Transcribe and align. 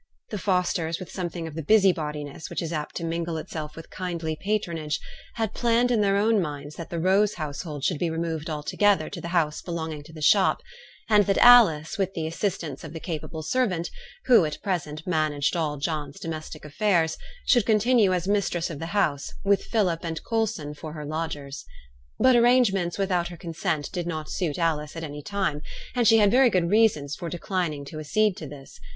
The 0.31 0.39
Fosters, 0.39 0.97
with 0.99 1.11
something 1.11 1.45
of 1.47 1.53
the 1.53 1.61
busybodiness 1.61 2.49
which 2.49 2.63
is 2.63 2.73
apt 2.73 2.95
to 2.95 3.03
mingle 3.03 3.37
itself 3.37 3.75
with 3.75 3.91
kindly 3.91 4.35
patronage, 4.35 4.99
had 5.35 5.53
planned 5.53 5.91
in 5.91 6.01
their 6.01 6.17
own 6.17 6.41
minds 6.41 6.75
that 6.77 6.89
the 6.89 6.97
Rose 6.97 7.35
household 7.35 7.83
should 7.83 7.99
be 7.99 8.09
removed 8.09 8.49
altogether 8.49 9.11
to 9.11 9.21
the 9.21 9.27
house 9.27 9.61
belonging 9.61 10.01
to 10.05 10.11
the 10.11 10.19
shop; 10.23 10.63
and 11.07 11.27
that 11.27 11.37
Alice, 11.37 11.99
with 11.99 12.15
the 12.15 12.25
assistance 12.25 12.83
of 12.83 12.93
the 12.93 12.99
capable 12.99 13.43
servant, 13.43 13.91
who, 14.25 14.43
at 14.43 14.59
present, 14.63 15.05
managed 15.05 15.55
all 15.55 15.77
John's 15.77 16.19
domestic 16.19 16.65
affairs, 16.65 17.15
should 17.45 17.67
continue 17.67 18.11
as 18.11 18.27
mistress 18.27 18.71
of 18.71 18.79
the 18.79 18.97
house, 18.97 19.31
with 19.45 19.65
Philip 19.65 20.03
and 20.03 20.19
Coulson 20.27 20.73
for 20.73 20.93
her 20.93 21.05
lodgers. 21.05 21.63
But 22.17 22.35
arrangements 22.35 22.97
without 22.97 23.27
her 23.27 23.37
consent 23.37 23.91
did 23.91 24.07
not 24.07 24.31
suit 24.31 24.57
Alice 24.57 24.95
at 24.95 25.03
any 25.03 25.21
time, 25.21 25.61
and 25.93 26.07
she 26.07 26.17
had 26.17 26.31
very 26.31 26.49
good 26.49 26.71
reasons 26.71 27.15
for 27.15 27.29
declining 27.29 27.85
to 27.85 27.99
accede 27.99 28.35
to 28.37 28.47
this. 28.47 28.79